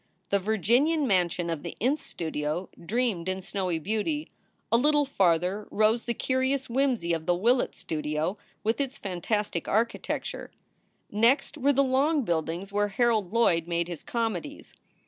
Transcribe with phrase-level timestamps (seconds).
[0.31, 4.31] The Virginian mansion of the Ince Studio dreamed in snowy beauty.
[4.71, 10.49] A little farther rose the curious whimsy of the Willat Studio with its fantastic architecture;
[11.11, 14.73] next were the long buildings where Harold Lloyd made his comedies.